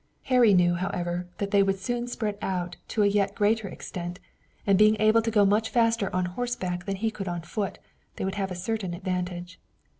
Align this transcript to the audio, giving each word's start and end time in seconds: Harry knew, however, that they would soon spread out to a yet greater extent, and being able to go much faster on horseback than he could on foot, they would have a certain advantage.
Harry 0.23 0.55
knew, 0.55 0.73
however, 0.73 1.27
that 1.37 1.51
they 1.51 1.61
would 1.61 1.77
soon 1.77 2.07
spread 2.07 2.35
out 2.41 2.75
to 2.87 3.03
a 3.03 3.05
yet 3.05 3.35
greater 3.35 3.67
extent, 3.67 4.19
and 4.65 4.75
being 4.79 4.97
able 4.99 5.21
to 5.21 5.29
go 5.29 5.45
much 5.45 5.69
faster 5.69 6.09
on 6.11 6.25
horseback 6.25 6.85
than 6.85 6.95
he 6.95 7.11
could 7.11 7.27
on 7.27 7.43
foot, 7.43 7.77
they 8.15 8.25
would 8.25 8.33
have 8.33 8.49
a 8.49 8.55
certain 8.55 8.95
advantage. 8.95 9.59